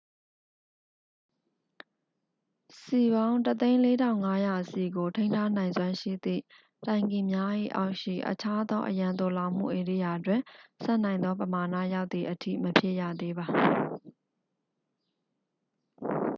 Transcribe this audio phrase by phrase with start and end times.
[2.81, 6.43] စည်ပေါင်း 104,500 စည်ကို ထိန်းထားနိုင်စွမ်းရှိသည့်
[6.87, 10.41] တိုင်ကီများ၏အောက်ရှိ အခြားသော အရန်သိုလှောင်မှုဧရိယာတွင်
[10.83, 13.45] ဆံ့နိုင်သောပမာဏရောက်သည်အထိ မဖြည့်ရသေးပါ